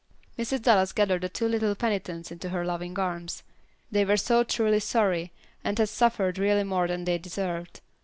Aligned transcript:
Mrs. 0.35 0.63
Dallas 0.63 0.93
gathered 0.93 1.21
the 1.21 1.29
two 1.29 1.47
little 1.47 1.75
penitents 1.75 2.31
into 2.31 2.49
her 2.49 2.65
loving 2.65 2.97
arms. 2.97 3.43
They 3.91 4.03
were 4.03 4.17
so 4.17 4.43
truly 4.43 4.79
sorry, 4.79 5.31
and 5.63 5.77
had 5.77 5.89
suffered 5.89 6.39
really 6.39 6.63
more 6.63 6.87
than 6.87 7.05
they 7.05 7.19
deserved. 7.19 7.81